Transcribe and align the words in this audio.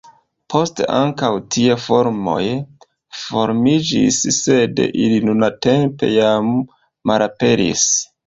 Poste 0.51 0.85
ankaŭ 0.99 1.27
tie 1.55 1.75
farmoj 1.83 2.39
formiĝis, 3.25 4.19
sed 4.37 4.83
ili 4.87 5.19
nuntempe 5.29 6.09
jam 6.15 6.51
malaperis. 7.13 7.85